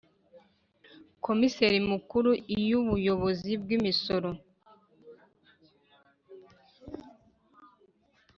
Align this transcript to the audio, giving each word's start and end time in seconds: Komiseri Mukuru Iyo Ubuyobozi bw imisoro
Komiseri 1.25 1.77
Mukuru 1.91 2.29
Iyo 2.59 2.75
Ubuyobozi 2.83 3.51
bw 3.61 3.67
imisoro 3.77 4.29